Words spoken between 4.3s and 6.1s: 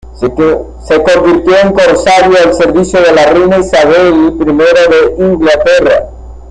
I de Inglaterra.